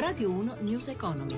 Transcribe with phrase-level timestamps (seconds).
[0.00, 1.36] Radio 1 News Economy.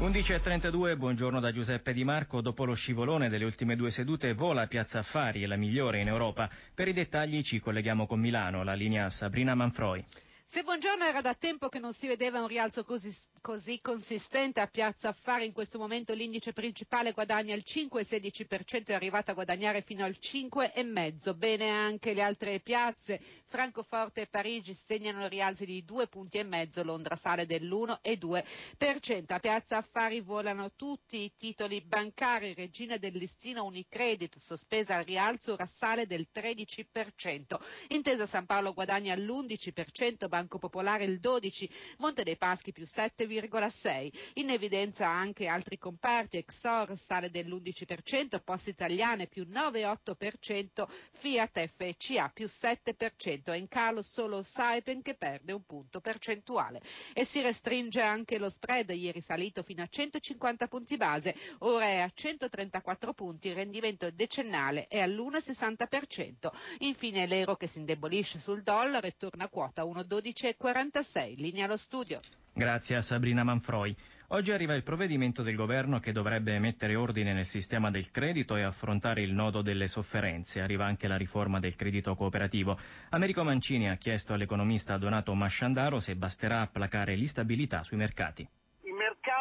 [0.00, 2.40] 11.32, buongiorno da Giuseppe Di Marco.
[2.40, 6.50] Dopo lo scivolone delle ultime due sedute, vola Piazza Affari, la migliore in Europa.
[6.74, 10.04] Per i dettagli ci colleghiamo con Milano, la linea Sabrina Manfroi.
[10.52, 14.66] Se buongiorno era da tempo che non si vedeva un rialzo così, così, consistente a
[14.66, 20.04] Piazza Affari, in questo momento l'indice principale guadagna il 5,16%, è arrivato a guadagnare fino
[20.04, 21.36] al 5,5%.
[21.36, 26.82] Bene anche le altre piazze, Francoforte e Parigi segnano rialzi di 2 punti e mezzo,
[26.82, 29.32] Londra sale dell'1,2%.
[29.32, 35.52] A Piazza Affari volano tutti i titoli bancari, Regina del Listino Unicredit, sospesa al rialzo,
[35.52, 37.56] ora sale del 13%.
[37.90, 41.68] Intesa San Paolo guadagna l'11%, Banco Popolare il 12%,
[41.98, 44.10] Monte dei Paschi più 7,6%.
[44.34, 52.46] In evidenza anche altri comparti, Exor sale dell'11%, Poste Italiane più 9,8%, Fiat FCA più
[52.46, 53.42] 7%.
[53.52, 56.80] È in calo solo Saipem che perde un punto percentuale.
[57.12, 61.98] E si restringe anche lo spread, ieri salito fino a 150 punti base, ora è
[61.98, 66.48] a 134 punti, il rendimento decennale è all'1,60%.
[66.78, 69.84] Infine l'euro che si indebolisce sul dollaro e torna a quota
[70.30, 71.36] 1,12,46.
[71.36, 72.20] Linea allo studio.
[72.52, 73.94] Grazie a Sabrina Manfroi.
[74.28, 78.62] Oggi arriva il provvedimento del governo che dovrebbe mettere ordine nel sistema del credito e
[78.62, 80.60] affrontare il nodo delle sofferenze.
[80.60, 82.78] Arriva anche la riforma del credito cooperativo.
[83.10, 88.48] Americo Mancini ha chiesto all'economista Donato Masciandaro se basterà placare l'instabilità sui mercati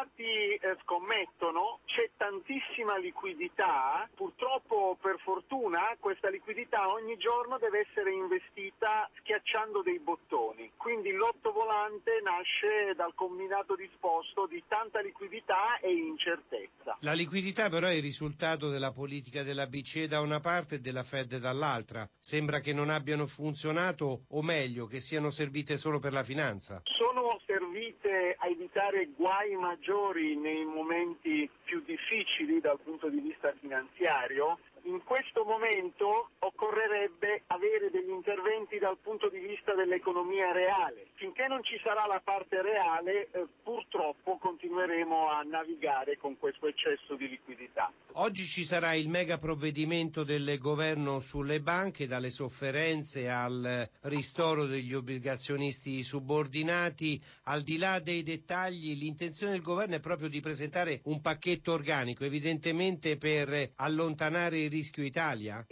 [0.09, 8.11] mercati eh, scommettono, c'è tantissima liquidità, purtroppo per fortuna questa liquidità ogni giorno deve essere
[8.11, 15.80] investita schiacciando dei bottoni, quindi il lotto volante nasce dal combinato disposto di tanta liquidità
[15.80, 16.97] e incertezza.
[17.02, 21.03] La liquidità però è il risultato della politica della BCE da una parte e della
[21.03, 22.07] Fed dall'altra.
[22.17, 26.81] Sembra che non abbiano funzionato o meglio che siano servite solo per la finanza.
[27.19, 34.57] Sono servite a evitare guai maggiori nei momenti più difficili dal punto di vista finanziario,
[34.83, 36.29] in questo momento
[36.59, 41.08] occorrerebbe avere degli interventi dal punto di vista dell'economia reale.
[41.15, 47.15] Finché non ci sarà la parte reale, eh, purtroppo continueremo a navigare con questo eccesso
[47.15, 47.92] di liquidità.
[48.14, 54.93] Oggi ci sarà il mega provvedimento del governo sulle banche, dalle sofferenze al ristoro degli
[54.93, 57.21] obbligazionisti subordinati.
[57.43, 62.26] Al di là dei dettagli, l'intenzione del governo è proprio di presentare un pacchetto organico,
[62.26, 65.65] evidentemente per allontanare il rischio Italia?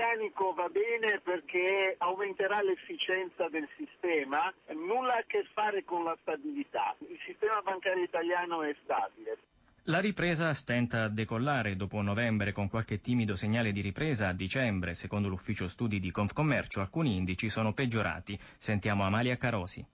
[0.00, 6.96] Organico va bene perché aumenterà l'efficienza del sistema, nulla a che fare con la stabilità.
[7.00, 9.36] Il sistema bancario italiano è stabile.
[9.84, 14.94] La ripresa stenta a decollare dopo novembre con qualche timido segnale di ripresa a dicembre,
[14.94, 18.38] secondo l'ufficio studi di Confcommercio alcuni indici sono peggiorati.
[18.56, 19.86] Sentiamo Amalia Carosi.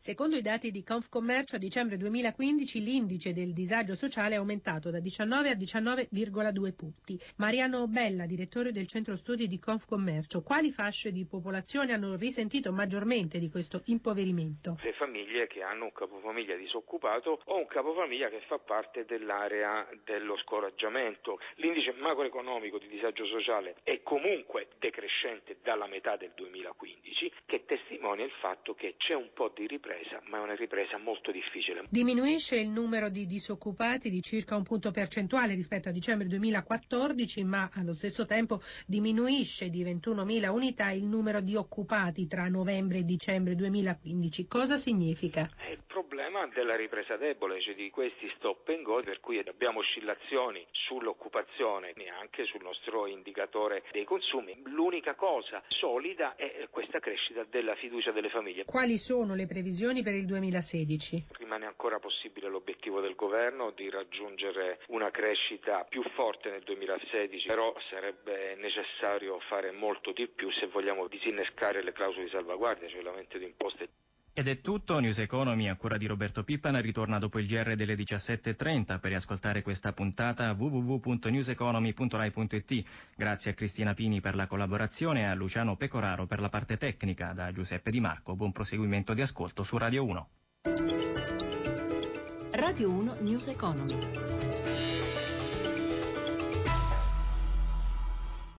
[0.00, 5.00] Secondo i dati di Confcommercio a dicembre 2015 l'indice del disagio sociale è aumentato da
[5.00, 7.18] 19 a 19,2 punti.
[7.38, 13.40] Mariano Bella, direttore del centro studi di Confcommercio, quali fasce di popolazione hanno risentito maggiormente
[13.40, 14.78] di questo impoverimento?
[14.84, 20.36] Le famiglie che hanno un capofamiglia disoccupato o un capofamiglia che fa parte dell'area dello
[20.36, 21.40] scoraggiamento.
[21.56, 28.32] L'indice macroeconomico di disagio sociale è comunque decrescente dalla metà del 2015 che testimonia il
[28.40, 31.84] fatto che c'è un po' di ripresa ripresa, ma è una ripresa molto difficile.
[31.88, 37.70] Diminuisce il numero di disoccupati di circa un punto percentuale rispetto a dicembre 2014, ma
[37.74, 43.54] allo stesso tempo diminuisce di 21.000 unità il numero di occupati tra novembre e dicembre
[43.54, 44.46] 2015.
[44.46, 45.48] Cosa significa?
[45.66, 49.80] Eh, il problema della ripresa debole, cioè di questi stop and go, per cui abbiamo
[49.80, 54.60] oscillazioni sull'occupazione e anche sul nostro indicatore dei consumi.
[54.66, 58.64] L'unica cosa solida è questa crescita della fiducia delle famiglie.
[58.64, 59.77] Quali sono le previsioni?
[59.78, 61.26] Previsioni per il 2016?
[61.38, 67.72] Rimane ancora possibile l'obiettivo del governo di raggiungere una crescita più forte nel 2016, però
[67.88, 73.38] sarebbe necessario fare molto di più se vogliamo disinnescare le clausole di salvaguardia, cioè l'aumento
[73.38, 74.07] di imposte.
[74.38, 77.96] Ed è tutto, News Economy a cura di Roberto Pippan ritorna dopo il GR delle
[77.96, 82.84] 17.30 per riascoltare questa puntata www.newseconomy.rai.it.
[83.16, 87.32] Grazie a Cristina Pini per la collaborazione e a Luciano Pecoraro per la parte tecnica.
[87.32, 90.28] Da Giuseppe Di Marco, buon proseguimento di ascolto su Radio 1.
[92.52, 94.57] Radio 1 News Economy.